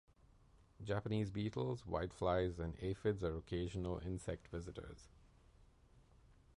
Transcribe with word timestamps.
Japanese 0.83 1.29
beetles, 1.29 1.83
whiteflies 1.83 2.57
and 2.57 2.75
aphids 2.79 3.23
are 3.23 3.37
occasional 3.37 3.99
insect 3.99 4.47
visitors. 4.47 5.09